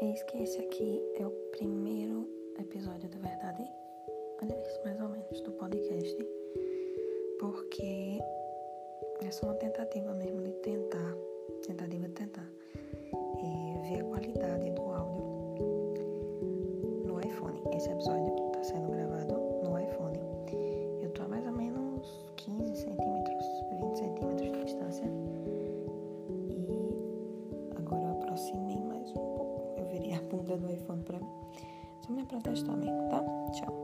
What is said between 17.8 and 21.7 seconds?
episódio está sendo gravado no iPhone. Eu tô a mais ou